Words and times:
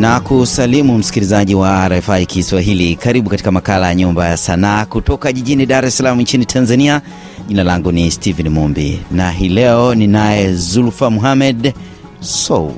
na 0.00 0.20
kusalimu 0.20 0.98
msikilizaji 0.98 1.54
wa 1.54 1.88
RFI 1.88 2.26
Kiswahili. 2.26 2.96
Karibu 2.96 3.30
katika 3.30 3.50
makala 3.50 3.86
ya 3.86 3.94
Nyumba 3.94 4.28
ya 4.28 4.36
Sanaa 4.36 4.84
kutoka 4.86 5.32
jijini 5.32 5.66
Dar 5.66 5.84
es 5.84 5.96
Salaam 5.96 6.20
nchini 6.20 6.44
Tanzania. 6.46 7.02
Jina 7.48 7.64
langu 7.64 7.92
ni 7.92 8.10
Steven 8.10 8.48
Mumbi 8.48 9.00
na 9.10 9.30
hii 9.30 9.48
leo 9.48 9.94
ninaye 9.94 10.52
Zulfa 10.54 11.10
Muhamed 11.10 11.74
sou 12.20 12.74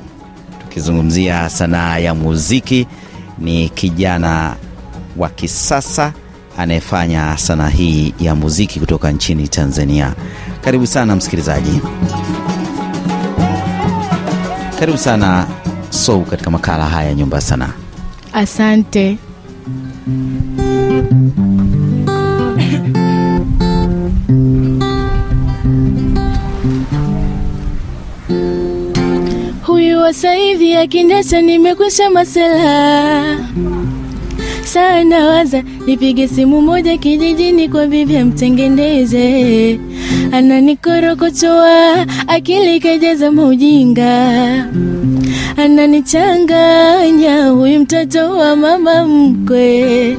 tukizungumzia 0.59 1.49
sanaa 1.49 1.97
ya 1.97 2.15
muziki. 2.15 2.87
Ni 3.39 3.69
kijana 3.69 4.55
wa 5.17 5.29
kisasa 5.29 6.13
anayefanya 6.57 7.37
sanaa 7.37 7.69
hii 7.69 8.13
ya 8.19 8.35
muziki 8.35 8.79
kutoka 8.79 9.11
nchini 9.11 9.47
Tanzania. 9.47 10.13
Karibu 10.61 10.87
sana 10.87 11.15
msikilizaji, 11.15 11.81
karibu 14.79 14.97
sana 14.97 15.47
Soul 15.93 16.25
katika 16.25 16.49
makala 16.51 16.85
haya 16.85 17.07
ya 17.09 17.13
nyumba 17.15 17.37
ya 17.37 17.41
sanaa. 17.41 17.73
Asante. 18.33 19.17
Huyu 29.65 29.97
wa 29.99 30.13
saivi 30.13 30.75
akindesa, 30.75 31.41
nimekwisha 31.41 32.09
masela 32.09 33.37
sana 34.63 35.25
waza 35.27 35.63
nipige 35.87 36.27
simu 36.27 36.61
moja 36.61 36.97
kijijini 36.97 37.69
kwa 37.69 37.87
bibi 37.87 38.17
amtengeneze, 38.17 39.79
ananikorokochoa 40.31 42.05
akili 42.27 42.79
kajaza 42.79 43.31
maujinga, 43.31 44.65
ananichanganya 45.57 47.47
huyu 47.47 47.79
mtoto 47.79 48.37
wa 48.37 48.55
mama 48.55 49.05
mkwe. 49.07 50.17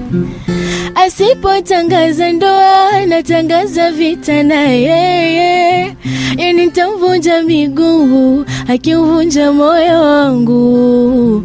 Asipotangaza 0.94 2.32
ndoa 2.32 3.06
natangaza 3.06 3.90
vita 3.92 4.42
na 4.42 4.54
yeye, 4.62 5.96
yani 6.36 6.52
nitamvunja 6.64 7.42
miguu 7.42 8.44
akiuvunja 8.68 9.52
moyo 9.52 10.02
wangu 10.02 11.44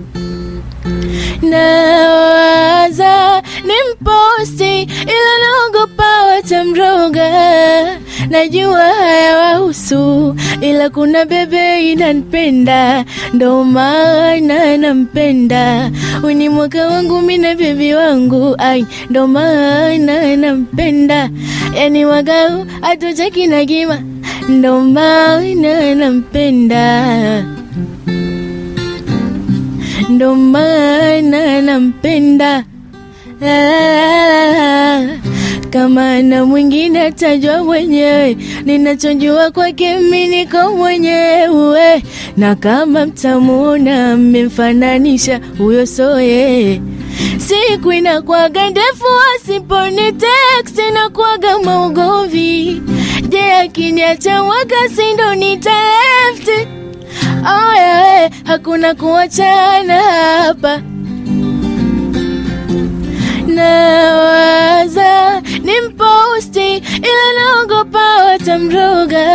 nawaza 1.41 3.41
ni 3.65 3.73
mposti 3.93 4.81
ila 4.83 5.33
naogopa 5.43 6.23
watamroga. 6.27 7.29
Najua 8.29 8.83
haya 8.85 9.37
wahusu, 9.37 10.35
ila 10.61 10.89
kuna 10.89 11.25
bebe 11.25 11.91
inanipenda, 11.91 13.05
ndo 13.33 13.63
maana 13.63 14.77
nampenda. 14.77 15.91
Uni 16.23 16.49
mwaka 16.49 16.87
wangu 16.87 17.21
mina 17.21 17.55
bebi 17.55 17.93
wangu, 17.93 18.55
ai 18.57 18.85
ndo 19.09 19.27
maana 19.27 20.35
nampenda. 20.35 21.29
Yani 21.75 22.05
wagau 22.05 22.65
atocheki 22.81 23.47
na 23.47 23.65
gima, 23.65 24.01
ndo 24.49 24.81
maana 24.81 25.95
nampenda 25.95 27.43
ndo 30.09 30.35
maana 30.35 30.98
nampenda 31.61 32.63
la. 33.41 35.07
Kama 35.69 36.21
na 36.21 36.45
mwingine 36.45 37.01
atajua 37.01 37.63
mwenyewe, 37.63 38.37
ninachojua 38.65 39.51
kwake 39.51 39.97
mimi 39.97 40.27
niko 40.27 40.75
mwenyewe, 40.77 42.03
na 42.37 42.55
kama 42.55 43.05
mtamuona 43.05 44.17
mmemfananisha, 44.17 45.39
huyo 45.57 45.85
soye 45.85 46.81
siku 47.37 47.91
inakwaga 47.91 48.69
ndefu, 48.69 49.05
asiponi 49.35 50.11
teksi 50.11 50.81
inakwaga 50.89 51.57
maugomvi. 51.59 52.81
Je, 53.29 53.53
akiniacha 53.53 54.43
wakasi 54.43 55.13
ndo 55.13 55.35
nitalefti 55.35 56.67
Oh, 57.45 57.75
yeah, 57.75 58.31
hakuna 58.43 58.95
kuachana 58.95 60.01
hapa. 60.01 60.81
Nawaza 63.59 65.41
ni 65.63 65.81
mposti 65.87 66.77
ila 66.77 67.25
naogopa 67.37 67.99
watamroga. 68.25 69.25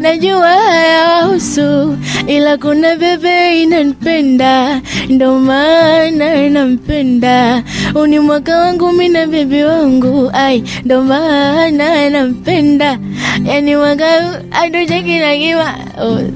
Najua 0.00 0.48
hayahusu 0.48 1.96
ila 2.26 2.56
kuna 2.58 2.96
bebe 2.96 3.62
inanipenda, 3.62 4.80
ndo 5.08 5.38
maana 5.38 6.48
nampenda. 6.50 7.62
Uni 7.94 8.18
mwaka 8.18 8.58
wangu 8.58 8.92
mi 8.92 9.08
na 9.08 9.26
bebi 9.26 9.62
wangu, 9.64 10.30
ai 10.34 10.64
ndo 10.84 11.02
maana 11.04 12.10
nampenda. 12.10 12.98
Yani 13.44 13.76
mwaka 13.76 14.40
adojakinagiwa 14.50 15.74
oh, 16.02 16.18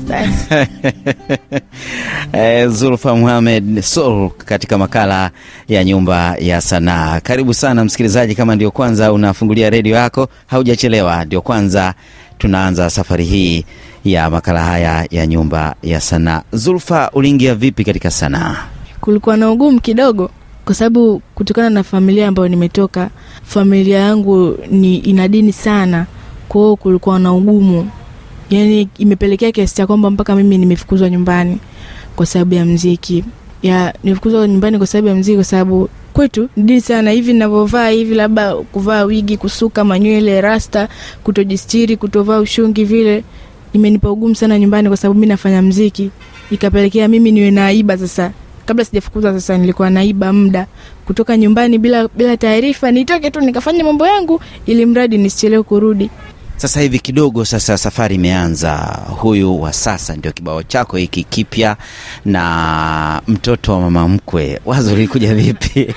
Eh, 2.32 2.68
Zulfa 2.68 3.14
Muhamed 3.16 3.80
Sol 3.82 4.30
katika 4.30 4.78
makala 4.78 5.30
ya 5.68 5.84
nyumba 5.84 6.36
ya 6.41 6.60
sanaa. 6.60 7.20
Karibu 7.20 7.54
sana 7.54 7.84
msikilizaji, 7.84 8.34
kama 8.34 8.54
ndio 8.56 8.70
kwanza 8.70 9.12
unafungulia 9.12 9.70
redio 9.70 9.97
yako, 9.97 10.28
haujachelewa. 10.47 11.24
Ndio 11.24 11.41
kwanza 11.41 11.94
tunaanza 12.38 12.91
safari 12.91 13.24
hii 13.24 13.64
ya 14.12 14.31
makala 14.31 14.65
haya 14.65 15.06
ya 15.11 15.27
nyumba 15.27 15.75
ya 15.83 16.00
sanaa. 16.00 16.43
Zulfa, 16.53 17.11
uliingia 17.15 17.55
vipi 17.55 17.84
katika 17.84 18.11
sanaa? 18.11 18.56
kulikuwa 19.00 19.37
na 19.37 19.50
ugumu 19.50 19.81
kidogo 19.81 20.31
kwa 20.65 20.75
sababu 20.75 21.22
kutokana 21.34 21.71
na 21.71 21.83
familia 21.83 22.28
ambayo 22.28 22.49
nimetoka, 22.49 23.11
familia 23.45 23.99
yangu 23.99 24.59
ni 24.71 24.97
ina 24.97 25.28
dini 25.28 25.53
sana, 25.53 26.06
kwa 26.49 26.77
kulikuwa 26.77 27.19
na 27.19 27.33
ugumu, 27.33 27.91
yani 28.50 28.89
imepelekea 28.99 29.53
kiasi 29.53 29.75
cha 29.77 29.87
kwamba 29.87 30.11
mpaka 30.11 30.37
mimi 30.37 30.59
nimefukuzwa 30.59 31.11
nyumbani 31.11 31.59
kwa 32.16 32.27
sababu 32.27 32.55
ya 32.55 32.65
mziki 32.65 33.25
ya 33.62 33.95
nimefukuzwa 34.05 34.49
nyumbani 34.49 34.78
kwa 34.78 34.87
sababu 34.87 35.09
ya 35.09 35.15
mziki, 35.15 35.34
kwa 35.37 35.45
sababu 35.45 35.89
kwetu 36.12 36.49
ni 36.56 36.62
dini 36.62 36.81
sana. 36.81 37.11
Hivi 37.11 37.33
ninavyovaa 37.33 37.89
hivi, 37.89 38.15
labda 38.15 38.55
kuvaa 38.55 39.03
wigi, 39.05 39.37
kusuka 39.37 39.84
manywele, 39.84 40.41
rasta, 40.41 40.89
kutojistiri, 41.25 41.97
kutovaa 41.97 42.39
ushungi 42.39 42.84
vile, 42.84 43.25
imenipa 43.76 44.10
ugumu 44.10 44.34
sana 44.34 44.59
nyumbani, 44.59 44.88
kwa 44.88 44.97
sababu 44.97 45.20
mi 45.20 45.26
nafanya 45.26 45.62
mziki, 45.62 46.10
ikapelekea 46.50 47.09
mimi 47.09 47.32
niwe 47.32 47.50
naiba 47.50 47.98
sasa 47.98 48.32
kabla 48.66 48.84
sijafukuza 48.84 49.32
sasa 49.32 49.59
nilikuwa 49.59 49.91
naiba 49.91 50.32
muda 50.32 50.66
kutoka 51.06 51.37
nyumbani 51.37 51.78
bila 51.78 52.09
bila 52.09 52.36
taarifa, 52.36 52.91
nitoke 52.91 53.31
tu 53.31 53.41
nikafanya 53.41 53.84
mambo 53.84 54.06
yangu 54.06 54.41
ili 54.66 54.86
mradi 54.86 55.19
nisichelewe 55.19 55.62
kurudi. 55.62 56.10
Sasa 56.56 56.81
hivi 56.81 56.98
kidogo 56.98 57.44
sasa 57.44 57.78
safari 57.78 58.15
imeanza. 58.15 58.76
Huyu 59.09 59.60
wa 59.62 59.72
sasa 59.72 60.16
ndio 60.16 60.32
kibao 60.32 60.62
chako 60.62 60.97
hiki 60.97 61.25
kipya 61.25 61.76
na 62.25 63.22
mtoto 63.28 63.72
wa 63.72 63.81
mama 63.81 64.09
mkwe, 64.09 64.60
wazo 64.65 64.94
lilikuja 64.94 65.34
vipi? 65.34 65.86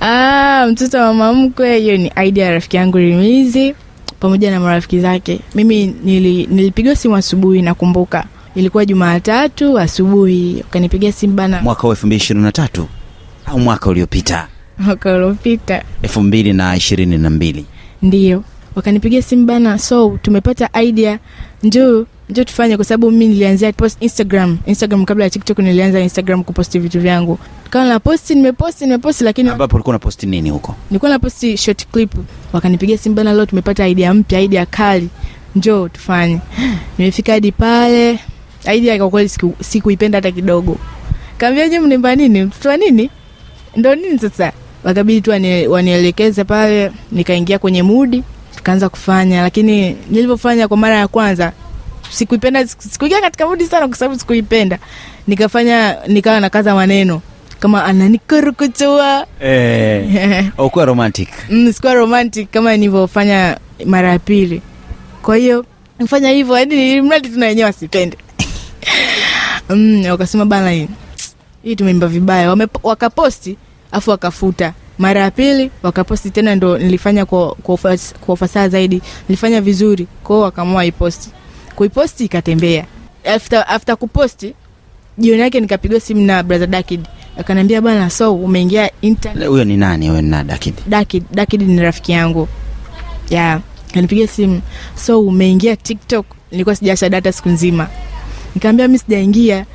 Ah, 0.00 0.66
mtoto 0.70 0.98
wa 0.98 1.14
mama 1.14 1.32
mkwe, 1.32 1.78
hiyo 1.78 1.96
ni 1.96 2.12
idea 2.26 2.46
ya 2.46 2.52
rafiki 2.52 2.76
yangu 2.76 2.98
Rimizi 2.98 3.74
pamoja 4.22 4.50
na 4.50 4.60
marafiki 4.60 5.00
zake. 5.00 5.40
Mimi 5.54 5.86
nili, 6.04 6.46
nilipigiwa 6.50 6.96
simu 6.96 7.16
asubuhi, 7.16 7.62
nakumbuka. 7.62 8.24
Ilikuwa 8.54 8.84
Jumatatu 8.86 9.78
asubuhi, 9.78 10.56
wakanipigia 10.62 11.12
simu 11.12 11.34
bana, 11.34 11.62
Mwaka 11.62 11.86
wa 11.88 11.92
elfu 11.94 12.06
mbili 12.06 12.22
ishirini 12.22 12.44
na 12.44 12.52
tatu 12.52 12.86
au 13.46 13.58
mwaka 13.60 13.90
uliopita? 13.90 14.48
Mwaka 14.78 15.14
uliopita. 15.14 15.82
Elfu 16.02 16.22
mbili 16.22 16.52
na 16.52 16.76
ishirini 16.76 17.18
na 17.18 17.30
mbili. 17.30 17.66
Ndio. 18.02 18.44
Wakanipigia 18.74 19.22
simu 19.22 19.46
bana, 19.46 19.78
so 19.78 20.18
tumepata 20.22 20.82
idea, 20.82 21.18
njoo 21.62 22.04
njoo 22.32 22.44
tufanye, 22.44 22.76
kwa 22.76 22.84
sababu 22.84 23.10
mimi 23.10 23.26
nilianzia 23.28 23.72
post 23.72 23.96
Instagram. 24.02 24.58
Instagram 24.66 25.04
kabla 25.04 25.24
ya 25.24 25.30
TikTok 25.30 25.58
nilianza 25.58 26.00
Instagram 26.00 26.44
kuposti 26.44 26.78
vitu 26.78 27.00
vyangu, 27.00 27.38
kawa 27.70 27.84
na 27.84 28.00
posti, 28.00 28.34
nimeposti 28.34 28.84
nimeposti, 28.84 29.24
lakini 29.24 29.48
ambapo 29.48 29.76
ulikuwa 29.76 29.92
unaposti 29.92 30.26
nini 30.26 30.50
huko? 30.50 30.74
nilikuwa 30.90 31.10
naposti 31.10 31.56
short 31.56 31.86
clip. 31.86 32.12
Wakanipigia 32.52 32.98
simu 32.98 33.14
bana, 33.14 33.32
leo 33.32 33.46
tumepata 33.46 33.88
idea 33.88 34.14
mpya, 34.14 34.40
idea 34.40 34.66
kali, 34.66 35.08
njoo 35.56 35.88
tufanye. 35.88 36.38
Nimefika 36.98 37.32
hadi 37.32 37.52
pale, 37.52 38.18
idea 38.74 38.98
kwa 38.98 39.10
kweli 39.10 39.30
sikuipenda 39.60 40.18
hata 40.18 40.30
kidogo. 40.30 40.78
Kaambia 41.38 41.68
je, 41.68 41.80
mnimba 41.80 42.16
nini? 42.16 42.42
Mtoto 42.44 42.68
wa 42.68 42.76
nini? 42.76 43.10
Ndo 43.76 43.94
nini 43.94 44.18
sasa? 44.18 44.52
Wakabidi 44.84 45.20
tu 45.20 45.30
wani- 45.30 45.66
wanielekeze 45.66 46.44
pale, 46.44 46.92
nikaingia 47.12 47.58
kwenye 47.58 47.82
mudi, 47.82 48.22
tukaanza 48.56 48.88
kufanya, 48.88 49.42
lakini 49.42 49.96
nilivyofanya 50.10 50.68
kwa 50.68 50.76
mara 50.76 50.96
ya 50.96 51.08
kwanza 51.08 51.52
sikuipenda, 52.12 52.66
sikuingia 52.66 53.20
katika 53.20 53.46
mudi 53.46 53.66
sana, 53.66 53.88
kwa 53.88 53.96
sababu 53.96 54.18
sikuipenda. 54.20 54.78
Nikafanya, 55.26 55.96
nikawa 56.06 56.40
nakaza 56.40 56.74
maneno 56.74 57.22
kama 57.60 57.84
ananikorokochoa 57.84 59.26
Eh, 59.40 60.50
ukuwa 60.58 60.84
romantic. 60.84 61.28
Mm, 61.50 61.72
sikuwa 61.72 61.94
romantic 61.94 62.50
kama 62.50 62.76
nilivyofanya 62.76 63.56
mara 63.86 64.08
ya 64.08 64.18
pili. 64.18 64.62
Kwa 65.22 65.36
hiyo 65.36 65.64
nifanya 65.98 66.30
hivyo, 66.30 66.58
yani 66.58 67.00
mradi 67.02 67.28
tuna 67.28 67.46
wenyewe 67.46 67.66
wasipende 67.66 68.16
mm, 69.70 70.04
wakasema 70.10 70.44
bana, 70.44 70.70
hii 70.70 70.88
hii 71.62 71.76
tumeimba 71.76 72.06
vibaya. 72.06 72.48
Wame, 72.48 72.66
wakaposti 72.82 73.56
afu 73.92 74.10
wakafuta. 74.10 74.72
Mara 74.98 75.20
ya 75.20 75.30
pili 75.30 75.70
wakaposti 75.82 76.30
tena 76.30 76.54
ndo 76.54 76.78
nilifanya 76.78 77.26
kwa, 77.26 77.54
kwa, 77.54 77.78
kwa 78.20 78.34
ufasaha 78.34 78.68
zaidi. 78.68 79.02
Nilifanya 79.28 79.60
vizuri 79.60 80.06
kwao 80.24 80.40
wakaamua 80.40 80.84
iposti 80.84 81.30
kuiposti 81.76 82.24
ikatembea. 82.24 82.84
After, 83.34 83.64
after 83.68 83.96
kuposti 83.96 84.54
jioni 85.18 85.40
yake 85.40 85.60
nikapigwa 85.60 86.00
simu 86.00 86.20
na 86.20 86.42
brother 86.42 86.66
dakid. 86.68 87.00
Akaniambia 87.38 87.80
bwana, 87.80 88.10
so 88.10 88.34
umeingia 88.34 88.90
internet? 89.02 89.48
Huyo 89.48 89.64
ni 89.64 89.76
nani? 89.76 90.08
Huyo 90.08 90.22
ni 90.22 90.28
nani 90.28 90.48
dakidi 90.48 90.82
Dakid, 90.86 91.24
Dakid 91.34 91.62
ni 91.62 91.80
rafiki 91.80 92.12
yangu. 92.12 92.48
Ya 93.30 93.60
kanipigia 93.94 94.26
simu 94.26 94.60
so 95.06 95.20
umeingia 95.20 95.76
tiktok? 95.76 96.26
Nilikuwa 96.50 96.76
sijasha 96.76 97.08
data 97.08 97.32
siku 97.32 97.48
nzima. 97.48 97.88
Nikaambia 98.54 98.88
mi 98.88 98.98
sijaingia. 98.98 99.66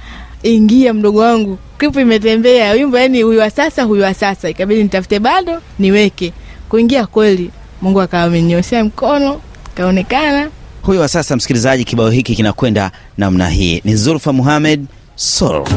Ingia 0.44 0.94
mdogo 0.94 1.20
wangu. 1.20 1.58
Klipu 1.78 2.00
imetembea. 2.00 2.72
Wimbo 2.72 2.98
yani 3.00 3.22
huyu 3.22 3.40
wa 3.40 3.50
sasa 3.50 3.84
huyu 3.84 4.04
wa 4.04 4.14
sasa. 4.14 4.50
Ikabidi 4.50 4.84
nitafute 4.84 5.20
bado 5.20 5.62
niweke. 5.80 6.34
Kuingia 6.70 7.06
kweli 7.08 7.52
mungu 7.82 8.02
akawa 8.02 8.24
amenyoshea 8.24 8.84
mkono 8.84 9.42
kaonekana 9.76 10.50
huyo 10.82 11.02
wa 11.02 11.08
sasa 11.08 11.36
msikilizaji 11.36 11.84
kibao 11.84 12.10
hiki 12.10 12.36
kinakwenda 12.36 12.92
namna 13.18 13.50
hii. 13.50 13.82
Ni 13.86 13.96
zulfa 13.96 14.34
muhamed 14.34 14.86
sol 15.16 15.68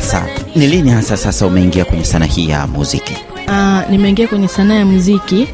sasa? 0.00 0.26
Ni 0.56 0.66
lini 0.66 0.90
hasa 0.90 1.16
sasa 1.16 1.46
umeingia 1.46 1.84
kwenye 1.84 2.04
sana 2.04 2.24
hii 2.26 2.48
ya 2.48 2.66
muziki? 2.66 3.16
Uh, 3.48 3.90
nimeingia 3.90 4.28
kwenye 4.28 4.48
sanaa 4.48 4.74
ya 4.74 4.86
muziki 4.86 5.48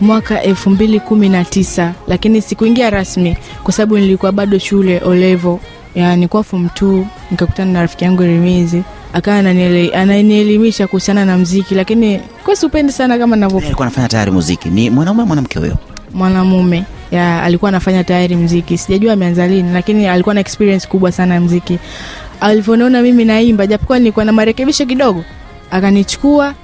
mwaka 0.00 0.42
elfu 0.42 0.70
mbili 0.70 1.00
kumi 1.00 1.28
na 1.28 1.44
tisa 1.44 1.92
lakini 2.08 2.42
sikuingia 2.42 2.90
rasmi 2.90 3.36
kwa 3.62 3.72
sababu 3.72 3.98
nilikuwa 3.98 4.32
bado 4.32 4.58
shule 4.58 5.00
olevo. 5.04 5.60
Ya 5.94 6.16
nilikuwa 6.16 6.44
fom 6.44 6.68
t 6.68 7.06
nikakutana 7.30 7.72
na 7.72 7.80
rafiki 7.80 8.04
yangu 8.04 8.22
Rimizi. 8.22 8.82
Akawa 9.12 9.36
ananielimisha 9.94 10.86
kuhusiana 10.86 11.24
na 11.24 11.38
mziki 11.38 11.74
lakini 11.74 12.20
kwa 12.44 12.56
siupendi 12.56 12.92
sana 12.92 13.18
kama 13.18 13.36
navyo 13.36 13.58
alikuwa 13.58 13.86
anafanya 13.86 14.08
tayari 14.08 14.30
muziki? 14.30 14.68
Ni 14.68 14.90
mwanaume 14.90 15.24
mwanamke 15.24 15.58
huyo? 15.58 15.76
Mwanamume. 16.14 16.84
Ya 17.10 17.42
alikuwa 17.42 17.68
anafanya 17.68 18.04
tayari 18.04 18.36
mziki 18.36 18.78
sijajua 18.78 19.12
ameanza 19.12 19.46
lini 19.48 19.72
lakini 19.72 20.06
alikuwa 20.06 20.34
na 20.34 20.40
experience 20.40 20.88
kubwa 20.88 21.12
sana 21.12 21.34
ya 21.34 21.40
mziki 21.40 21.78
alivyoniona 22.42 23.02
mimi 23.02 23.24
naimba 23.24 23.66
japokuwa 23.66 23.98
nilikuwa 23.98 24.24
na 24.24 24.32
marekebisho 24.32 24.86
kidogo 24.86 25.24
akanichukua 25.70 26.54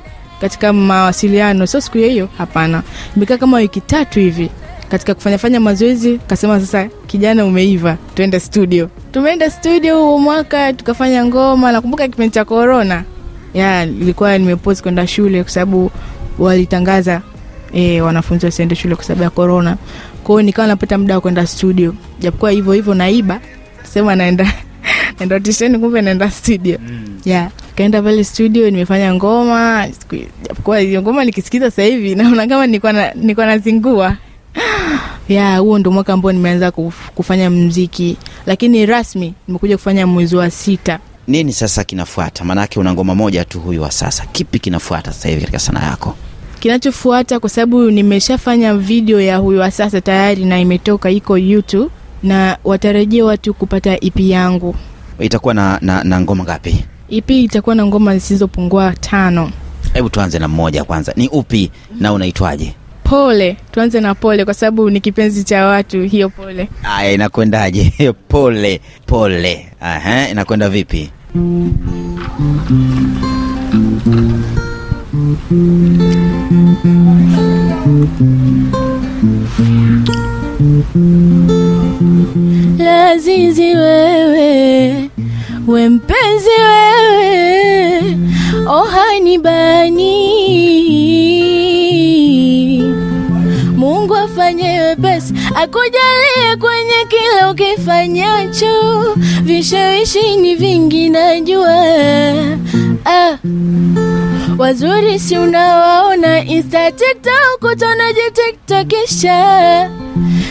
katika 0.40 0.72
mawasiliano. 0.72 1.66
Sio 1.66 1.80
siku 1.80 1.98
hiyo 1.98 2.28
hapana. 2.38 2.82
Imekaa 3.16 3.36
kama 3.38 3.56
wiki 3.56 3.80
tatu 3.80 4.20
hivi 4.20 4.50
katika 4.88 5.14
kufanyafanya 5.14 5.60
mazoezi 5.60 6.18
kasema 6.26 6.60
sasa 6.60 6.88
kijana 7.06 7.44
umeiva 7.44 7.96
tuende 8.14 8.40
studio. 8.40 8.90
Tumeenda 9.12 9.50
studio 9.50 10.02
huo 10.02 10.18
mwaka 10.18 10.72
tukafanya 10.72 11.24
ngoma. 11.24 11.72
Nakumbuka 11.72 12.08
kipindi 12.08 12.30
cha 12.34 12.44
korona 12.44 13.04
ya 13.54 13.84
ilikuwa 13.84 14.38
nimepozi 14.38 14.82
kwenda 14.82 15.06
shule 15.06 15.42
kwa 15.42 15.52
sababu 15.52 15.90
walitangaza 16.38 17.22
e, 17.72 18.00
wanafunzi 18.00 18.46
wasiende 18.46 18.74
shule 18.74 18.94
kwa 18.94 19.04
sababu 19.04 19.22
ya 19.22 19.30
korona 19.30 19.76
kwao 20.24 20.42
nikawa 20.42 20.68
napata 20.68 20.98
muda 20.98 21.14
wa 21.14 21.20
kwenda 21.20 21.46
studio. 21.46 21.94
Japokuwa 22.20 22.50
hivyo 22.50 22.72
hivyo 22.72 22.94
naiba 22.94 23.40
sema 23.82 24.16
naenda 24.16 24.52
naenda 25.18 25.36
audition, 25.36 25.80
kumbe 25.80 26.02
naenda 26.02 26.30
studio. 26.30 26.78
Mm. 26.88 27.18
yeah. 27.24 27.50
Kaenda 27.74 28.02
pale 28.02 28.24
studio 28.24 28.70
nimefanya 28.70 29.14
ngoma. 29.14 29.88
Japokuwa 30.48 30.78
hiyo 30.78 31.02
ngoma 31.02 31.24
nikisikiza 31.24 31.70
sasa 31.70 31.82
hivi 31.82 32.14
naona 32.14 32.46
kama 32.46 32.66
nilikuwa 32.66 32.92
na- 32.92 33.12
nilikuwa 33.14 33.46
nazingua 33.46 34.16
ya 35.28 35.58
huo 35.58 35.78
ndo 35.78 35.90
mwaka 35.90 36.12
ambao 36.12 36.32
nimeanza 36.32 36.68
kuf- 36.68 37.10
kufanya 37.14 37.50
mziki 37.50 38.16
lakini 38.46 38.86
rasmi 38.86 39.34
nimekuja 39.48 39.76
kufanya 39.76 40.06
mwezi 40.06 40.36
wa 40.36 40.50
sita. 40.50 40.98
Nini 41.28 41.52
sasa 41.52 41.84
kinafuata? 41.84 42.44
Maanake 42.44 42.80
una 42.80 42.92
ngoma 42.94 43.14
moja 43.14 43.44
tu 43.44 43.60
huyu 43.60 43.82
wa 43.82 43.90
sasa. 43.90 44.24
Kipi 44.32 44.58
kinafuata 44.58 45.12
sasa 45.12 45.28
hivi 45.28 45.40
katika 45.40 45.58
sanaa 45.58 45.86
yako? 45.90 46.14
Kinachofuata 46.60 47.40
kwa 47.40 47.50
sababu 47.50 47.90
nimeshafanya 47.90 48.74
video 48.74 49.20
ya 49.20 49.36
huyu 49.36 49.60
wa 49.60 49.70
sasa 49.70 50.00
tayari 50.00 50.44
na 50.44 50.60
imetoka 50.60 51.10
iko 51.10 51.38
youtube 51.38 51.90
na 52.22 52.56
watarajia 52.64 53.24
watu 53.24 53.54
kupata 53.54 53.98
ep 54.04 54.20
yangu 54.20 54.74
itakuwa 55.18 55.54
na, 55.54 55.78
na, 55.82 56.04
na 56.04 56.20
ngoma 56.20 56.44
ngapi? 56.44 56.84
Ep 57.10 57.30
itakuwa 57.30 57.74
na 57.74 57.86
ngoma 57.86 58.14
zisizopungua 58.14 58.92
tano? 58.92 59.50
Hebu 59.94 60.08
tuanze 60.10 60.38
na 60.38 60.48
mmoja 60.48 60.84
kwanza. 60.84 61.12
Ni 61.16 61.28
upi 61.28 61.70
na 62.00 62.12
unaitwaje? 62.12 62.74
Pole. 63.04 63.56
Tuanze 63.72 64.00
na 64.00 64.14
pole 64.14 64.44
kwa 64.44 64.54
sababu 64.54 64.90
ni 64.90 65.00
kipenzi 65.00 65.44
cha 65.44 65.66
watu 65.66 66.02
hiyo 66.02 66.28
pole. 66.28 66.68
Aya 66.82 67.12
inakwendaje? 67.12 67.92
Pole 68.28 68.80
pole. 69.06 69.68
Aha, 69.80 70.28
inakwenda 70.28 70.68
vipi 70.68 71.10
lazizi 82.78 83.74
wewe 83.74 85.10
we 85.66 85.88
mpenzi 85.88 86.48
wewe 86.48 88.16
ohani 88.68 89.38
bani. 89.38 90.12
Mungu 93.76 94.16
afanye 94.16 94.80
wepesi 94.80 95.34
akujalie 95.54 96.56
kwenye 96.60 97.04
kila 97.08 97.50
ukifanyacho. 97.50 99.14
Vishawishi 99.42 100.36
ni 100.36 100.54
vingi 100.54 101.10
najua. 101.10 101.84
Ah. 103.04 103.36
Wazuri 104.58 105.18
si 105.18 105.38
unawaona 105.38 106.44
insta 106.44 106.90
tiktok 106.90 107.62
utonaje 107.72 108.30
tiktokisha 108.32 109.38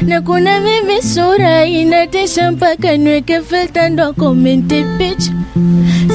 na 0.02 0.22
kuna 0.22 0.60
mimi 0.60 1.02
sura 1.02 1.66
inatisha 1.66 2.52
mpaka 2.52 2.98
niweke 2.98 3.42
filter 3.42 3.90
ndo 3.92 4.14
komenti 4.14 4.86
picha 4.98 5.32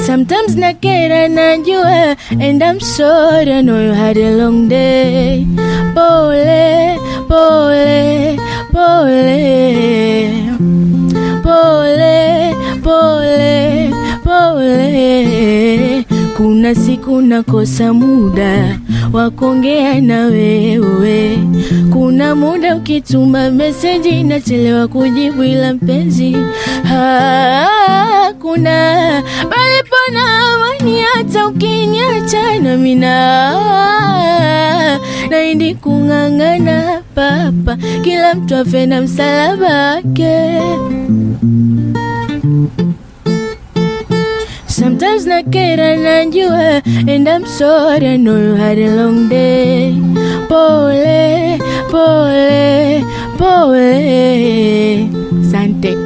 Sometimes 0.07 0.57
nakera 0.57 1.29
najua 1.29 2.17
And 2.31 2.63
I'm 2.63 2.81
sorry 2.81 3.53
I 3.53 3.63
long 4.37 4.69
day. 4.69 5.47
Pole, 5.95 6.99
pole, 7.29 8.39
pole 8.73 10.33
Pole, 11.43 12.55
pole, 12.83 13.93
pole 14.25 15.92
Kuna 16.43 16.75
siku 16.75 17.21
nakosa 17.23 17.93
muda 17.93 18.79
wa 19.13 19.31
kuongea 19.31 20.01
na 20.01 20.27
wewe. 20.27 21.39
Kuna 21.93 22.35
muda 22.35 22.77
ukituma 22.77 23.51
meseji 23.51 24.23
nachelewa 24.23 24.89
kujibu 24.89 25.45
ila 25.45 25.75
mpenzi. 25.75 26.37
Hakuna 26.85 28.73
palipo 29.51 29.97
na 30.13 30.53
amani 30.55 31.01
hata 31.15 31.47
ukiniacha 31.47 32.59
na 32.63 32.77
mina 32.77 33.53
naindi 35.31 35.75
kung'ang'ana 35.75 37.03
papa. 37.15 37.77
Kila 38.03 38.35
mtu 38.35 38.57
afe 38.57 38.87
na 45.03 45.17
msalaba 45.17 45.19
wake 45.19 45.23
Sometimes 45.23 45.27
nakera 45.27 45.97
najua 45.97 46.83
And 47.15 47.29
I'm 47.29 47.47
sorry 47.47 48.07
I 48.09 48.17
know 48.19 48.37
you 48.37 48.55
had 48.55 48.79
a 48.79 48.97
long 48.97 49.29
day. 49.29 49.93
Pole, 50.49 51.59
pole, 51.91 53.05
pole. 53.39 55.09
Sante. 55.51 55.97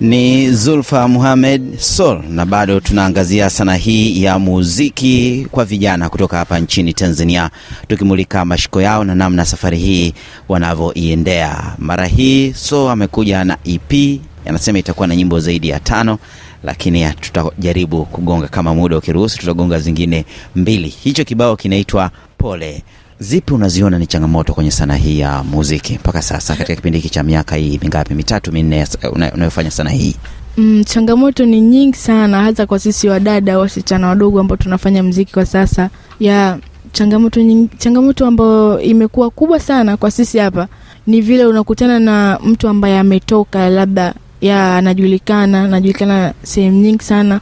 Ni 0.00 0.50
Zulfa 0.52 1.08
Muhamed 1.08 1.78
Sol, 1.78 2.22
na 2.28 2.46
bado 2.46 2.80
tunaangazia 2.80 3.50
sanaa 3.50 3.74
hii 3.74 4.22
ya 4.22 4.38
muziki 4.38 5.46
kwa 5.50 5.64
vijana 5.64 6.08
kutoka 6.08 6.36
hapa 6.36 6.58
nchini 6.58 6.94
Tanzania, 6.94 7.50
tukimulika 7.88 8.44
mashiko 8.44 8.82
yao 8.82 9.04
na 9.04 9.14
namna 9.14 9.44
safari 9.44 9.78
hii 9.78 10.14
wanavyoiendea. 10.48 11.74
Mara 11.78 12.06
hii 12.06 12.52
So 12.52 12.90
amekuja 12.90 13.44
na 13.44 13.56
EP, 13.64 14.20
anasema 14.46 14.78
itakuwa 14.78 15.06
na 15.08 15.16
nyimbo 15.16 15.40
zaidi 15.40 15.68
ya 15.68 15.80
tano, 15.80 16.18
lakini 16.64 17.12
tutajaribu 17.20 18.04
kugonga 18.04 18.48
kama 18.48 18.74
muda 18.74 18.98
ukiruhusu, 18.98 19.38
tutagonga 19.38 19.78
zingine 19.78 20.24
mbili. 20.56 20.88
Hicho 20.88 21.24
kibao 21.24 21.56
kinaitwa 21.56 22.10
Pole. 22.38 22.82
Zipi 23.18 23.54
unaziona 23.54 23.98
ni 23.98 24.06
changamoto 24.06 24.54
kwenye 24.54 24.70
sanaa 24.70 24.94
hii 24.94 25.18
ya 25.18 25.42
muziki 25.44 25.94
mpaka 25.94 26.22
sasa 26.22 26.56
katika 26.56 26.76
kipindi 26.76 26.98
hiki 26.98 27.10
cha 27.14 27.22
miaka 27.22 27.56
hii 27.56 27.78
mingapi, 27.82 28.14
mitatu 28.14 28.52
minne, 28.52 28.86
unayofanya 29.34 29.70
sanaa 29.70 29.90
hii? 29.90 30.16
Mm, 30.56 30.84
changamoto 30.84 31.44
ni 31.46 31.60
nyingi 31.60 31.96
sana 31.96 32.42
hasa 32.42 32.66
kwa 32.66 32.78
sisi 32.78 33.08
wadada 33.08 33.58
wasichana 33.58 34.08
wadogo 34.08 34.40
ambao 34.40 34.56
tunafanya 34.56 35.02
mziki 35.02 35.32
kwa 35.32 35.46
sasa 35.46 35.90
ya 36.20 36.58
changamoto 36.92 37.40
nyingi, 37.42 37.68
changamoto 37.78 38.26
ambayo 38.26 38.80
imekuwa 38.80 39.30
kubwa 39.30 39.60
sana 39.60 39.96
kwa 39.96 40.10
sisi 40.10 40.38
hapa 40.38 40.68
ni 41.06 41.20
vile 41.20 41.46
unakutana 41.46 41.98
na 41.98 42.38
mtu 42.44 42.68
ambaye 42.68 42.98
ametoka 42.98 43.68
labda 43.70 44.14
ya 44.40 44.76
anajulikana 44.76 45.62
anajulikana 45.64 46.34
sehemu 46.42 46.80
nyingi 46.80 47.04
sana 47.04 47.40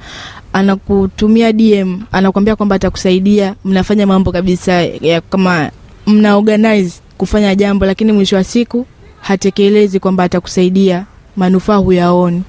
anakutumia 0.52 1.52
DM 1.52 2.00
anakuambia 2.12 2.56
kwamba 2.56 2.76
atakusaidia 2.76 3.54
mnafanya 3.64 4.06
mambo 4.06 4.32
kabisa 4.32 4.72
ya 4.82 5.20
kama 5.20 5.70
mna 6.06 6.36
organize 6.36 6.92
kufanya 7.18 7.54
jambo 7.54 7.86
lakini 7.86 8.12
mwisho 8.12 8.36
wa 8.36 8.44
siku 8.44 8.86
hatekelezi 9.20 10.00
kwamba 10.00 10.24
atakusaidia 10.24 11.04
manufaa 11.36 11.76
huyaoni 11.76 12.42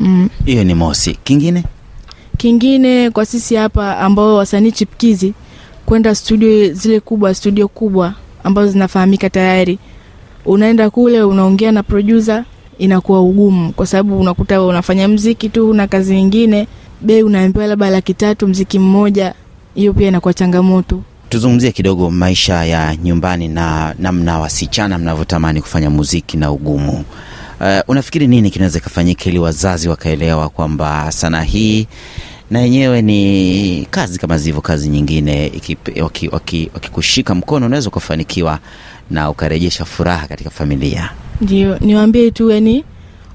mm. 0.00 0.28
Hiyo 0.44 0.64
ni 0.64 0.74
mosi. 0.74 1.14
Kingine 1.24 1.64
Kingine 2.36 3.10
kwa 3.10 3.26
sisi 3.26 3.54
hapa 3.54 3.98
ambao 3.98 4.34
wasanii 4.36 4.72
chipkizi 4.72 5.34
kwenda 5.86 6.14
studio 6.14 6.72
zile 6.72 7.00
kubwa, 7.00 7.34
studio 7.34 7.68
kubwa 7.68 8.14
ambazo 8.44 8.68
zinafahamika 8.72 9.30
tayari, 9.30 9.78
unaenda 10.44 10.90
kule 10.90 11.22
unaongea 11.22 11.72
na 11.72 11.82
producer, 11.82 12.44
inakuwa 12.80 13.22
ugumu 13.22 13.72
kwa 13.72 13.86
sababu 13.86 14.20
unakuta 14.20 14.62
unafanya 14.62 15.08
mziki 15.08 15.48
tu, 15.48 15.66
huna 15.66 15.86
kazi 15.86 16.14
nyingine, 16.14 16.66
bei 17.00 17.22
unaambiwa 17.22 17.66
labda 17.66 17.90
laki 17.90 18.14
tatu 18.14 18.48
mziki 18.48 18.78
mmoja, 18.78 19.34
hiyo 19.74 19.92
pia 19.92 20.08
inakuwa 20.08 20.34
changamoto. 20.34 21.02
tuzungumzie 21.28 21.72
kidogo 21.72 22.10
maisha 22.10 22.64
ya 22.64 22.96
nyumbani 22.96 23.48
na 23.48 23.94
namna 23.98 24.38
wasichana 24.38 24.98
mnavyotamani 24.98 25.60
kufanya 25.60 25.90
muziki 25.90 26.36
na 26.36 26.52
ugumu. 26.52 27.04
Uh, 27.60 27.66
unafikiri 27.88 28.26
nini 28.26 28.50
kinaweza 28.50 28.80
kifanyika 28.80 29.24
ili 29.24 29.38
wazazi 29.38 29.88
wakaelewa 29.88 30.48
kwamba 30.48 31.12
sanaa 31.12 31.42
hii 31.42 31.86
na 32.50 32.60
yenyewe 32.60 33.02
ni 33.02 33.86
kazi 33.90 34.18
kama 34.18 34.38
zilivyo 34.38 34.60
kazi 34.60 34.88
nyingine, 34.88 35.52
wakikushika 36.02 36.34
waki, 36.34 36.70
waki, 36.74 37.24
mkono 37.34 37.66
unaweza 37.66 37.88
ukafanikiwa 37.88 38.58
na 39.10 39.30
ukarejesha 39.30 39.84
furaha 39.84 40.26
katika 40.26 40.50
familia. 40.50 41.10
Ndio 41.40 41.78
niwaambie 41.80 42.30
tu, 42.30 42.50
yani 42.50 42.84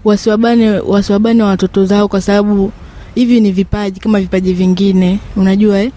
wasiwabane, 0.04 0.70
wasiwabane 0.70 1.44
watoto 1.44 1.86
zao, 1.86 2.08
kwa 2.08 2.22
sababu 2.22 2.72
hivi 3.16 3.42
ni 3.42 3.52
vipaji 3.52 4.00
kama 4.00 4.20
vipaji 4.20 4.54
vingine. 4.54 5.20
Unajua 5.36 5.80
eh? 5.80 5.92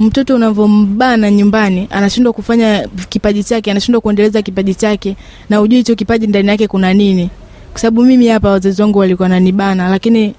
mtoto 0.00 0.34
unavyombana 0.36 1.30
nyumbani 1.30 1.88
anashindwa 1.90 2.32
kufanya 2.32 2.88
kipaji 3.08 3.44
chake, 3.44 3.70
anashindwa 3.70 4.00
kuendeleza 4.00 4.42
kipaji 4.42 4.74
chake, 4.74 5.16
na 5.50 5.60
ujui 5.60 5.78
hicho 5.78 5.94
kipaji 5.94 6.26
ndani 6.26 6.48
yake 6.48 6.68
kuna 6.68 6.94
nini. 6.94 7.30
Kwa 7.72 7.80
sababu 7.80 8.04
mimi 8.04 8.28
hapa 8.28 8.50
wazazi 8.50 8.82
wangu 8.82 8.98
walikuwa 8.98 9.24
wananibana, 9.24 9.88
lakini 9.88 10.34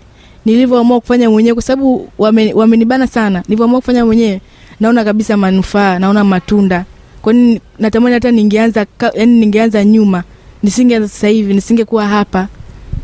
nilivyoamua 0.46 1.00
kufanya 1.00 1.30
mwenyewe, 1.30 1.54
kwa 1.54 1.64
sababu 1.64 2.10
wame- 2.18 2.54
wamenibana 2.54 3.08
sana, 3.08 3.44
nilivyoamua 3.48 3.80
kufanya 3.80 4.06
mwenyewe, 4.06 4.42
naona 4.80 5.04
kabisa 5.04 5.38
manufaa, 5.38 6.00
naona 6.00 6.24
matunda. 6.24 6.86
Kwani 7.22 7.62
natamani 7.80 8.14
hata 8.14 8.32
ningeanza, 8.32 8.86
yani 9.14 9.40
ningeanza 9.40 9.86
nyuma, 9.86 10.24
nisingeanza 10.64 11.08
sasa 11.08 11.28
hivi, 11.28 11.54
nisingekuwa 11.54 12.08
hapa. 12.08 12.48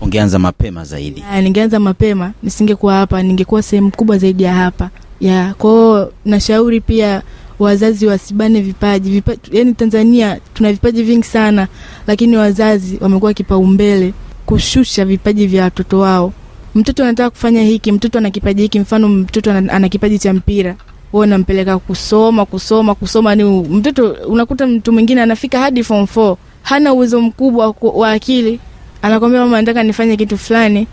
Ungeanza 0.02 0.40
mapema 0.40 0.84
zaidi. 0.86 1.24
Aya, 1.32 1.42
ningeanza 1.42 1.80
mapema 1.80 2.32
nisingekuwa 2.44 2.94
hapa, 2.94 3.24
ningekuwa 3.24 3.64
sehemu 3.64 3.92
kubwa 3.92 4.18
zaidi 4.18 4.44
ya 4.44 4.54
hapa 4.54 4.90
ya 5.20 5.54
kwao. 5.54 6.12
Nashauri 6.26 6.82
pia 6.82 7.22
wazazi 7.60 8.08
wasibane 8.08 8.62
vipaji, 8.62 9.10
vipaji 9.12 9.40
yani 9.52 9.74
Tanzania 9.74 10.40
tuna 10.54 10.72
vipaji 10.72 11.04
vingi 11.04 11.24
sana, 11.24 11.68
lakini 12.08 12.38
wazazi 12.38 12.98
wamekuwa 13.02 13.34
kipaumbele 13.34 14.14
kushusha 14.46 15.06
vipaji 15.06 15.48
vya 15.48 15.64
watoto 15.64 16.00
wao. 16.00 16.34
Mtoto 16.76 17.04
anataka 17.04 17.30
kufanya 17.30 17.62
hiki, 17.64 17.92
mtoto 17.92 18.18
ana 18.18 18.30
kipaji 18.32 18.62
hiki, 18.62 18.80
mfano 18.80 19.10
mtoto 19.10 19.52
ana, 19.52 19.74
ana 19.74 19.90
kipaji 19.90 20.20
cha 20.20 20.34
mpira 20.34 20.76
wewe 21.14 21.28
unampeleka 21.28 21.80
kusoma 21.80 22.46
kusoma 22.46 22.96
kusoma, 22.96 23.36
ni 23.36 23.44
mtoto 23.44 24.12
unakuta 24.28 24.68
mtu 24.68 24.92
mwingine 24.94 25.22
anafika 25.22 25.60
hadi 25.60 25.84
form 25.84 26.04
4 26.16 26.36
hana 26.68 26.94
uwezo 26.94 27.22
mkubwa 27.22 27.76
wa 27.82 28.12
akili 28.12 28.60
anakwambia 29.02 29.40
mama, 29.40 29.58
nataka 29.62 29.84
nifanye 29.84 30.18
kitu 30.18 30.38
fulani, 30.38 30.88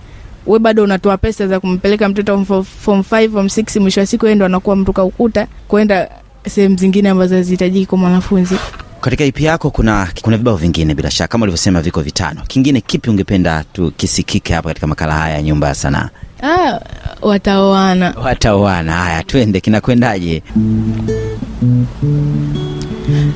we 0.47 0.59
bado 0.59 0.83
unatoa 0.85 1.17
pesa 1.19 1.47
za 1.47 1.61
kumpeleka 1.61 2.09
mtoto 2.09 2.35
form- 2.37 2.63
form 2.65 3.01
5 3.01 3.31
form 3.33 3.47
6, 3.47 3.81
mwisho 3.81 4.01
wa 4.01 4.07
siku 4.07 4.27
yeye 4.27 4.35
ndo 4.37 4.47
anakuwa 4.47 4.77
mruka 4.77 5.05
ukuta 5.05 5.47
kwenda 5.69 6.09
sehemu 6.49 6.77
zingine 6.77 7.09
ambazo 7.09 7.35
hazihitajiki 7.37 7.87
kwa 7.87 7.99
mwanafunzi. 7.99 8.55
Katika 9.01 9.25
ipi 9.25 9.45
yako 9.45 9.71
kuna, 9.71 10.09
kuna 10.23 10.37
vibao 10.37 10.57
vingine 10.57 10.95
bila 10.95 11.11
shaka, 11.11 11.29
kama 11.33 11.43
ulivyosema 11.43 11.81
viko 11.81 12.01
vitano. 12.01 12.41
Kingine 12.49 12.81
kipi 12.81 13.11
ungependa 13.11 13.65
tukisikike 13.73 14.55
hapa 14.55 14.69
katika 14.69 14.87
makala 14.87 15.15
haya 15.15 15.35
ya 15.35 15.43
Nyumba 15.43 15.69
ya 15.69 15.75
Sanaa? 15.75 16.09
Ah, 16.43 16.81
wataoana 17.23 18.15
Wataoana. 18.25 18.93
Haya, 18.93 19.23
twende, 19.23 19.61
kinakwendaje? 19.61 20.43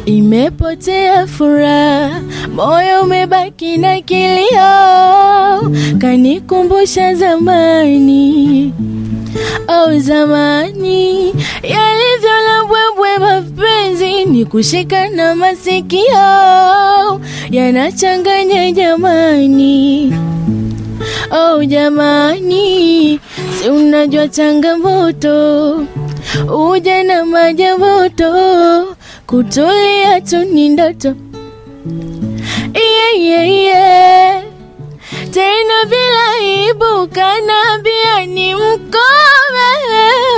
Imepotea 0.07 1.27
furaha, 1.27 2.21
moyo 2.55 3.03
umebaki 3.03 3.77
na 3.79 4.01
kilio, 4.01 5.71
kanikumbusha 6.01 7.15
zamani, 7.15 8.73
au 9.69 9.99
zamani 10.01 11.27
yalivyo 11.63 12.35
la 12.47 12.65
bwebwe, 12.65 13.19
mapenzi 13.19 14.25
ni 14.25 14.45
kushika 14.45 15.09
na 15.09 15.35
masikio, 15.35 17.21
yanachanganya 17.51 18.73
jamani. 18.73 20.13
Oh 21.31 21.65
jamani, 21.65 23.21
si 23.61 23.69
unajua 23.71 24.29
changamoto, 24.29 25.85
uja 26.71 27.03
na 27.05 27.25
majamoto, 27.25 28.33
kutulia 29.29 30.21
tu 30.21 30.39
ni 30.45 30.69
ndoto. 30.69 31.15
Yeah, 32.75 33.13
yeah, 33.21 33.49
yeah. 33.49 34.43
Tena 35.31 35.79
bila 35.91 36.25
ibu 36.69 37.09
kanambia 37.13 38.27
ni 38.27 38.55
mkome 38.55 39.69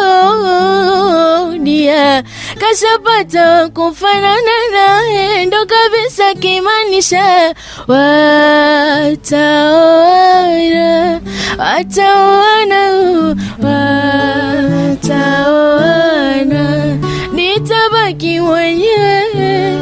oh, 0.03 1.59
dia 1.59 2.23
kashapata 2.59 3.69
kufanana 3.69 4.57
naye 4.73 5.47
ndo 5.47 5.67
kabisa 5.67 6.35
kimanisha 6.35 7.55
wataoana 9.91 11.21
wataoana 11.59 12.81
wataoana 15.41 16.99
nitabaki 18.11 18.41
wenyewe 18.41 19.77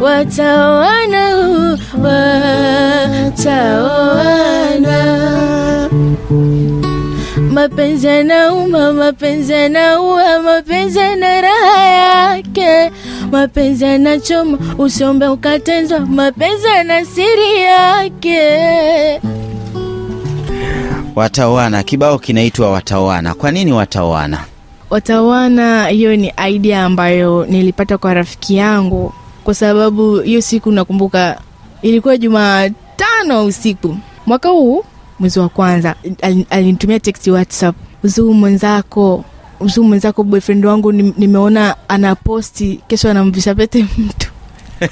wataoana 0.00 1.36
wataoana 4.80 5.00
mapenzi 7.52 8.06
yanauma, 8.06 8.92
mapenzi 8.92 9.52
yanaua, 9.52 10.42
mapenzi 10.42 10.98
yana 10.98 11.40
raha 11.40 11.84
yake, 11.84 12.92
mapenzi 13.32 13.84
yanachoma, 13.84 14.58
usiombe 14.78 15.26
ukatenzwa, 15.28 16.00
mapenzi 16.00 16.66
yana 16.66 17.04
siri 17.04 17.60
yake. 17.62 18.40
Wataoana, 21.16 21.82
kibao 21.82 22.18
kinaitwa 22.18 22.70
Wataoana. 22.70 23.34
Kwa 23.34 23.50
nini 23.50 23.72
wataoana? 23.72 24.38
Watawana, 24.90 25.88
hiyo 25.88 26.16
ni 26.16 26.32
idea 26.48 26.84
ambayo 26.84 27.46
nilipata 27.46 27.98
kwa 27.98 28.14
rafiki 28.14 28.56
yangu, 28.56 29.12
kwa 29.44 29.54
sababu 29.54 30.20
hiyo 30.20 30.40
siku 30.42 30.72
nakumbuka 30.72 31.40
ilikuwa 31.82 32.16
Jumatano 32.16 33.44
usiku. 33.44 33.96
Mwaka 34.26 34.48
huu 34.48 34.84
mwezi 35.18 35.38
wa 35.40 35.48
kwanza, 35.48 35.94
al- 36.22 36.44
alinitumia 36.50 37.00
text 37.00 37.26
WhatsApp, 37.26 37.76
uzuu 38.04 38.32
mwenzako, 38.34 39.24
uzuu 39.60 39.82
mwenzako, 39.84 40.22
boyfriend 40.24 40.64
wangu 40.66 40.92
nimeona 40.92 41.76
anaposti 41.88 42.80
kesho 42.86 43.10
anamvisha 43.10 43.54
pete 43.54 43.86
mtu. 43.98 44.30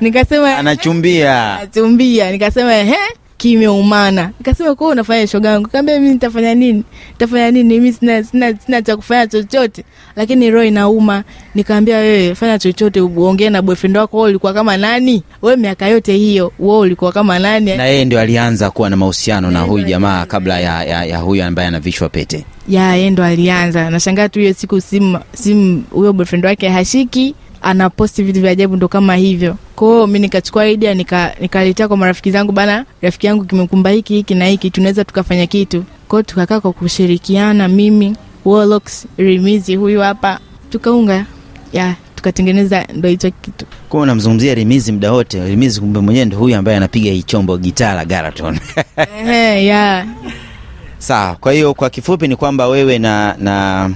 Nikasema 0.00 0.58
anachumbia. 1.58 2.32
nikasema 2.32 2.72
he 2.72 2.96
kimeumana. 3.50 4.30
Nikasema 4.38 4.74
kwa 4.74 4.88
unafanya 4.88 5.26
shoga 5.26 5.48
yangu 5.48 5.68
kaambia 5.68 6.00
mi 6.00 6.08
nitafanya 6.08 6.54
nini? 6.54 6.84
Nitafanya 7.12 7.50
nini? 7.50 7.80
Mi 7.80 7.92
sina, 7.92 8.24
sina, 8.24 8.56
sina 8.56 8.82
cha 8.82 8.96
kufanya 8.96 9.26
chochote. 9.26 9.84
Lakini 10.16 10.50
roho 10.50 10.64
inauma. 10.64 11.24
Nikaambia 11.54 11.96
wewe 11.98 12.34
fanya 12.34 12.58
chochote 12.58 13.00
uongee 13.00 13.50
na 13.50 13.62
boyfriend 13.62 13.96
wako. 13.96 14.16
Wewe 14.16 14.28
ulikuwa 14.30 14.54
kama 14.54 14.76
nani? 14.76 15.22
Wewe 15.42 15.56
miaka 15.56 15.86
yote 15.88 16.16
hiyo 16.16 16.52
wewe 16.58 16.78
ulikuwa 16.78 17.12
kama 17.12 17.38
nani? 17.38 17.76
Na 17.76 17.86
yeye 17.86 18.04
ndio 18.04 18.20
alianza 18.20 18.70
kuwa 18.70 18.90
na 18.90 18.96
mahusiano 18.96 19.50
na 19.50 19.60
huyu 19.60 19.84
jamaa 19.84 20.26
kabla 20.26 20.60
ya, 20.60 20.84
ya, 20.84 21.04
ya 21.04 21.18
huyu 21.18 21.44
ambaye 21.44 21.68
anavishwa 21.68 22.08
pete. 22.08 22.44
Ya 22.68 22.94
yeye 22.96 23.10
ndo 23.10 23.24
alianza. 23.24 23.90
Nashangaa 23.90 24.28
tu 24.28 24.38
hiyo 24.38 24.54
siku 24.54 24.80
simu 24.80 25.18
simu 25.34 25.84
huyo 25.90 26.12
boyfriend 26.12 26.44
wake 26.46 26.68
hashiki 26.68 27.34
anaposti 27.62 28.22
vitu 28.22 28.40
vya 28.40 28.50
ajabu 28.50 28.76
ndo 28.76 28.88
kama 28.88 29.16
hivyo. 29.16 29.56
Kwao 29.76 30.06
mi 30.06 30.18
nikachukua 30.18 30.66
idea 30.68 30.94
nika- 30.94 31.32
nikaletea 31.40 31.88
kwa 31.88 31.96
marafiki 31.96 32.30
zangu 32.30 32.52
bana 32.52 32.84
rafiki 33.02 33.26
yangu 33.26 33.44
kimekumba 33.44 33.90
hiki 33.90 34.14
hiki 34.14 34.34
na 34.34 34.46
hiki 34.46 34.70
tunaweza 34.70 35.04
tukafanya 35.04 35.46
kitu. 35.46 35.84
Kwao 36.08 36.22
tukakaa 36.22 36.60
kwa 36.60 36.72
kushirikiana 36.72 37.68
mimi 37.68 38.16
Warlocks, 38.44 39.06
rimizi 39.18 39.76
huyu 39.76 40.00
hapa 40.00 40.38
tukaunga 40.70 41.26
ya 41.72 41.94
tukatengeneza 42.14 42.86
ndo 42.94 43.08
hicho 43.08 43.30
kitu. 43.42 43.66
Kwa 43.88 44.00
unamzungumzia 44.00 44.54
rimizi 44.54 44.92
muda 44.92 45.12
wote 45.12 45.44
rimizi 45.48 45.80
kumbe 45.80 46.00
mwenyewe 46.00 46.24
ndo 46.26 46.36
huyu 46.38 46.56
ambaye 46.56 46.76
anapiga 46.76 47.10
hii 47.10 47.22
chombo 47.22 47.58
gitaa 47.58 47.94
la 47.94 48.04
garaton 48.04 48.58
Ehe, 48.96 49.66
ya. 49.66 50.06
Sawa 50.98 51.34
kwa 51.36 51.52
hiyo 51.52 51.74
kwa 51.74 51.90
kifupi 51.90 52.28
ni 52.28 52.36
kwamba 52.36 52.68
wewe 52.68 52.98
na 52.98 53.36
na 53.38 53.90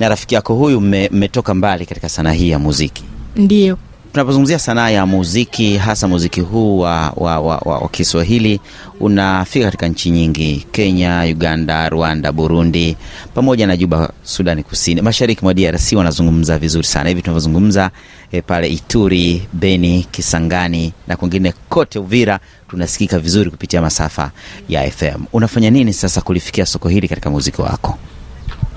na 0.00 0.08
rafiki 0.08 0.34
yako 0.34 0.54
huyu 0.54 0.80
mme- 0.80 1.08
mmetoka 1.12 1.54
mbali 1.54 1.86
katika 1.86 2.08
sanaa 2.08 2.32
hii 2.32 2.50
ya 2.50 2.58
muziki. 2.58 3.04
Ndio. 3.36 3.78
Tunapozungumzia 4.12 4.58
sanaa 4.58 4.90
ya 4.90 5.06
muziki 5.06 5.76
hasa 5.76 6.08
muziki 6.08 6.40
huu 6.40 6.78
wa, 6.78 7.10
wa, 7.16 7.40
wa, 7.40 7.56
wa, 7.64 7.78
wa 7.78 7.88
kiswahili 7.88 8.60
unafika 9.00 9.64
katika 9.64 9.88
nchi 9.88 10.10
nyingi 10.10 10.66
kenya 10.72 11.26
uganda 11.30 11.88
rwanda 11.88 12.32
burundi 12.32 12.96
pamoja 13.34 13.66
na 13.66 13.76
juba 13.76 14.12
sudani 14.22 14.62
kusini 14.62 15.00
mashariki 15.00 15.44
mwa 15.44 15.54
drc 15.54 15.92
wanazungumza 15.96 16.58
vizuri 16.58 16.84
sana. 16.86 17.08
Hivi 17.08 17.22
tunavyozungumza 17.22 17.90
e, 18.32 18.40
pale 18.42 18.68
ituri 18.68 19.48
beni 19.52 20.06
kisangani 20.10 20.92
na 21.08 21.16
kwingine 21.16 21.52
kote 21.68 21.98
uvira 21.98 22.40
tunasikika 22.68 23.18
vizuri 23.18 23.50
kupitia 23.50 23.82
masafa 23.82 24.30
ya 24.68 24.90
fm 24.90 25.24
unafanya 25.32 25.70
nini 25.70 25.92
sasa 25.92 26.20
kulifikia 26.20 26.66
soko 26.66 26.88
hili 26.88 27.08
katika 27.08 27.30
muziki 27.30 27.62
wako 27.62 27.98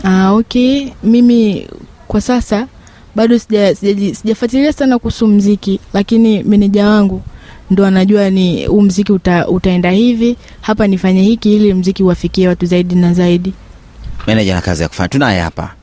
Ah, 0.08 0.32
okay. 0.34 0.90
Mimi 1.04 1.68
kwa 2.08 2.22
sasa 2.22 2.68
bado 3.16 3.36
sija- 3.36 3.76
sija 4.48 4.74
sana 4.74 5.00
kuhusu 5.00 5.28
mziki, 5.28 5.80
lakini 5.94 6.44
meneja 6.44 6.86
wangu 6.88 7.22
ndo 7.72 7.86
anajua 7.86 8.30
ni 8.30 8.66
huu 8.66 8.82
mziki 8.82 9.12
uta, 9.12 9.48
utaenda 9.48 9.92
hivi 9.92 10.36
hapa, 10.62 10.88
nifanye 10.88 11.22
hiki 11.24 11.56
ili 11.56 11.74
mziki 11.74 12.04
uwafikie 12.04 12.48
watu 12.48 12.66
zaidi 12.66 12.96
na 12.96 13.14
zaidi. 13.14 13.54
meneja 14.28 14.56
na 14.56 14.62
kazi 14.62 14.84
ya 14.84 14.90
kufanya 14.90 15.10
tunaye 15.10 15.40
hapa 15.40 15.74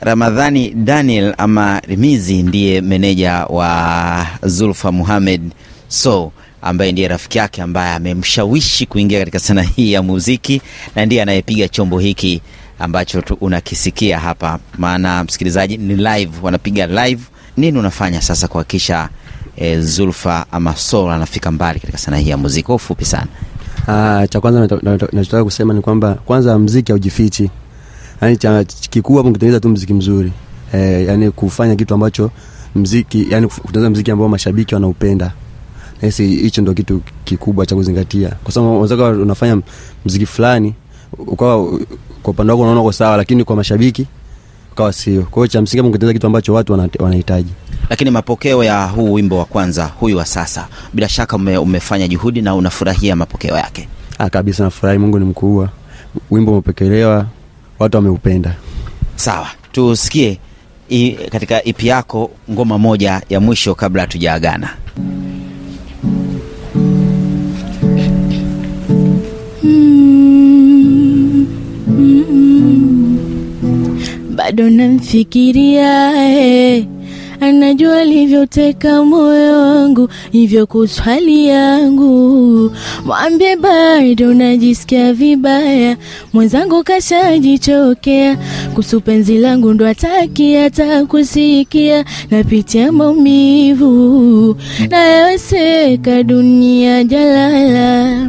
ramadhani 0.00 0.70
daniel 0.70 1.34
ama 1.38 1.80
rimizi 1.80 2.42
ndiye 2.42 2.80
meneja 2.80 3.32
wa 3.46 4.26
zulfa 4.42 4.92
muhamed 4.92 5.42
so 5.88 6.32
ambaye 6.62 6.92
ndiye 6.92 7.08
rafiki 7.08 7.38
yake 7.38 7.62
ambaye 7.62 7.94
amemshawishi 7.94 8.86
kuingia 8.86 9.18
katika 9.18 9.38
sanaa 9.38 9.62
hii 9.62 9.92
ya 9.92 10.02
muziki 10.02 10.62
na 10.96 11.06
ndiye 11.06 11.22
anayepiga 11.22 11.68
chombo 11.68 11.98
hiki 11.98 12.40
ambacho 12.82 13.22
tu 13.22 13.36
unakisikia 13.40 14.18
hapa. 14.20 14.58
Maana 14.78 15.24
msikilizaji 15.24 15.76
ni 15.76 15.94
live 15.96 16.30
wanapiga 16.42 16.86
live. 16.86 17.22
Nini 17.56 17.78
unafanya 17.78 18.20
sasa 18.22 18.48
kuhakikisha 18.48 19.08
e, 19.56 19.80
zulfa 19.80 20.46
ama 20.52 20.76
sol 20.76 21.10
anafika 21.10 21.50
mbali 21.50 21.80
katika 21.80 21.98
sanaa 21.98 22.16
hii 22.16 22.28
ya 22.30 22.36
muziki? 22.36 22.66
Kwa 22.66 22.74
ufupi 22.74 23.04
sana. 23.04 23.26
Ah, 23.88 24.26
cha 24.28 24.40
kwanza 24.40 24.60
nachotaka 25.12 25.44
kusema 25.44 25.74
ni 25.74 25.80
kwamba 25.80 26.14
kwanza 26.14 26.58
mziki 26.58 26.92
haujifichi. 26.92 27.50
Yani 28.22 28.36
cha 28.36 28.64
kikubwa 28.64 29.22
kutengeneza 29.22 29.60
tu 29.60 29.68
mziki 29.68 29.94
mzuri. 29.94 30.32
Eh, 30.72 31.06
yani 31.06 31.30
kufanya 31.30 31.76
kitu 31.76 31.94
ambacho 31.94 32.30
mziki 32.74 33.26
yani 33.30 33.46
kutengeneza 33.48 33.90
mziki 33.90 34.10
ambao 34.10 34.28
mashabiki 34.28 34.74
wanaupenda. 34.74 35.32
Nahisi 36.02 36.26
hicho 36.26 36.62
ndo 36.62 36.74
kitu 36.74 37.02
kikubwa 37.24 37.66
cha 37.66 37.74
kuzingatia. 37.74 38.28
Kwa 38.44 38.52
sababu 38.52 38.80
unafanya 39.22 39.60
mziki 40.06 40.26
fulani 40.26 40.74
ukawa 41.18 41.78
kwa 42.22 42.30
upande 42.30 42.52
wako 42.52 42.62
unaona 42.62 42.80
uko 42.80 42.92
sawa 42.92 43.16
lakini 43.16 43.44
kwa 43.44 43.56
mashabiki 43.56 44.06
ukawa 44.72 44.92
sio. 44.92 45.22
Kwa 45.22 45.34
hiyo 45.42 45.46
cha 45.46 45.62
msingi 45.62 45.82
hapo 45.92 46.12
kitu 46.12 46.26
ambacho 46.26 46.54
watu 46.54 46.88
wanahitaji. 46.98 47.50
Lakini 47.90 48.10
mapokeo 48.10 48.64
ya 48.64 48.86
huu 48.86 49.12
wimbo 49.12 49.38
wa 49.38 49.44
kwanza 49.44 49.84
huyu 49.84 50.16
wa 50.18 50.24
sasa 50.26 50.68
bila 50.92 51.08
shaka 51.08 51.36
ume, 51.36 51.58
umefanya 51.58 52.08
juhudi 52.08 52.42
na 52.42 52.54
unafurahia 52.54 53.16
mapokeo 53.16 53.56
yake. 53.56 53.88
Ah, 54.18 54.30
kabisa 54.30 54.64
nafurahi. 54.64 54.98
Mungu 54.98 55.18
ni 55.18 55.24
mkubwa. 55.24 55.68
Wimbo 56.30 56.52
umepokelewa 56.52 57.26
watu 57.78 57.96
wameupenda. 57.96 58.54
Sawa. 59.16 59.46
Tusikie 59.72 60.38
katika 61.30 61.64
ipi 61.64 61.86
yako 61.86 62.30
ngoma 62.50 62.78
moja 62.78 63.22
ya 63.28 63.40
mwisho 63.40 63.74
kabla 63.74 64.02
hatujaagana 64.02 64.70
bado 74.42 74.66
namfikiria 74.70 75.90
eh. 76.18 76.84
Anajua 77.42 78.00
alivyoteka 78.00 79.04
moyo 79.04 79.60
wangu 79.60 80.08
hivyo 80.32 80.66
kuswali 80.66 81.46
yangu. 81.46 82.72
Mwambie 83.04 83.56
bado 83.56 84.34
najisikia 84.34 85.12
vibaya. 85.12 85.96
Mwenzangu 86.32 86.84
kashajichokea. 86.84 88.36
Kuhusu 88.70 89.00
penzi 89.00 89.38
langu 89.38 89.74
ndo 89.74 89.86
ataki 89.88 90.54
hata 90.54 91.04
kusikia. 91.06 92.04
Napitia 92.30 92.92
maumivu. 92.92 94.56
Nayoseka 94.90 96.22
dunia 96.22 97.04
jalala. 97.04 98.28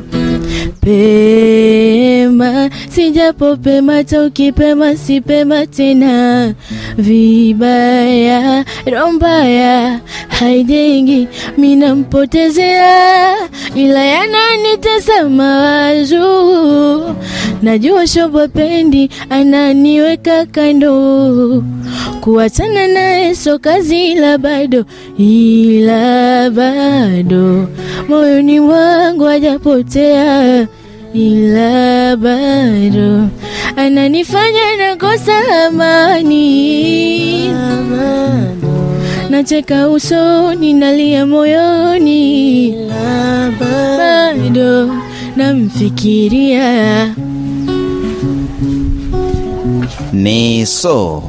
Pema 0.81 2.69
sijapo 2.89 3.55
pema 3.55 4.03
ta 4.03 4.23
ukipema 4.23 4.95
sipema 4.97 5.65
tena. 5.67 6.53
Vibaya 6.97 8.65
rombaya 9.03 9.99
haijengi 10.39 11.27
minampotezea 11.57 13.35
ila 13.75 14.03
yananitazama 14.05 15.57
wazu, 15.57 17.15
najua 17.61 18.07
shobo 18.07 18.47
pendi 18.47 19.09
ananiweka 19.29 20.45
kando. 20.45 21.63
Kuachana 22.21 22.87
naye 22.87 23.35
so 23.35 23.59
kazi 23.59 24.05
ila 24.11 24.37
bado 24.37 24.85
ila 25.17 26.49
bado. 26.49 27.67
Moyoni 28.09 28.59
mwangu 28.59 29.23
hajapotea 29.23 30.67
ila 31.13 32.15
bado. 32.17 33.27
Ananifanya 33.75 34.75
nakosa 34.77 35.65
amani 35.67 37.53
nacheka 39.33 39.89
usoni 39.89 40.73
nalia 40.73 41.25
moyoni. 41.25 42.75
Bado 43.59 44.93
namfikiria. 45.35 47.15
Ni 50.13 50.65
so 50.65 51.23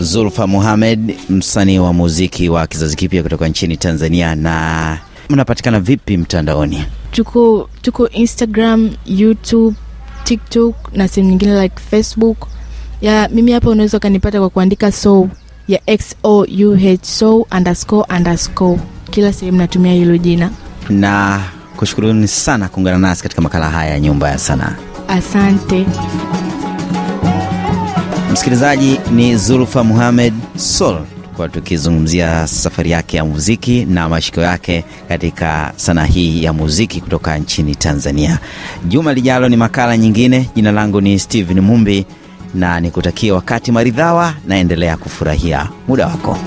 zulfa 0.00 0.46
muhamed 0.46 1.16
msanii 1.30 1.78
wa 1.78 1.92
muziki 1.92 2.48
wa 2.48 2.66
kizazi 2.66 2.96
kipya 2.96 3.22
kutoka 3.22 3.48
nchini 3.48 3.76
tanzania. 3.76 4.34
Na 4.34 4.98
mnapatikana 5.30 5.80
vipi 5.80 6.16
mtandaoni? 6.16 6.84
Tuko 7.10 7.68
tuko 7.82 8.08
instagram 8.08 8.90
youtube 9.06 9.76
tiktok 10.24 10.76
na 10.92 11.08
sehemu 11.08 11.30
nyingine 11.30 11.62
like 11.62 11.76
facebook. 11.90 12.46
Ya 13.00 13.28
mimi 13.32 13.52
hapa 13.52 13.70
unaweza 13.70 13.96
ukanipata 13.98 14.38
kwa 14.38 14.50
kuandika 14.50 14.92
so 14.92 15.28
ya 15.68 15.80
XOUHSO 15.86 17.46
underscore 17.56 18.06
underscore. 18.16 18.80
Kila 19.10 19.32
sehemu 19.32 19.58
natumia 19.58 19.92
hilo 19.92 20.16
jina. 20.18 20.50
Na 20.90 21.40
kushukuruni 21.76 22.28
sana 22.28 22.68
kuungana 22.68 22.98
nasi 22.98 23.22
katika 23.22 23.42
makala 23.42 23.70
haya 23.70 23.90
ya 23.90 24.00
nyumba 24.00 24.30
ya 24.30 24.38
sanaa. 24.38 24.76
Asante. 25.08 25.86
Msikilizaji 28.32 29.00
ni 29.14 29.36
zulfa 29.36 29.84
muhamed 29.84 30.34
sol 30.56 30.98
kwa 31.36 31.48
tukizungumzia 31.48 32.46
safari 32.46 32.90
yake 32.90 33.16
ya 33.16 33.24
muziki 33.24 33.84
na 33.84 34.08
mashiko 34.08 34.40
yake 34.40 34.84
katika 35.08 35.72
sanaa 35.76 36.04
hii 36.04 36.42
ya 36.44 36.52
muziki 36.52 37.00
kutoka 37.00 37.38
nchini 37.38 37.74
tanzania. 37.74 38.38
Juma 38.88 39.12
lijalo 39.14 39.48
ni 39.48 39.56
makala 39.56 39.96
nyingine. 39.96 40.50
Jina 40.54 40.72
langu 40.72 41.00
ni 41.00 41.18
stephen 41.18 41.60
mumbi 41.60 42.06
na 42.56 42.80
nikutakia 42.80 43.34
wakati 43.34 43.72
maridhawa 43.72 44.34
naendelea 44.46 44.96
kufurahia 44.96 45.68
muda 45.88 46.06
wako 46.06 46.38